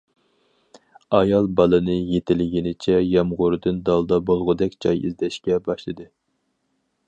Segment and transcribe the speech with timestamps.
[1.17, 6.11] ئايال بالىنى يېتىلىگىنىچە يامغۇردىن دالدا بولغۇدەك جاي ئىزدەشكە باشلىدى.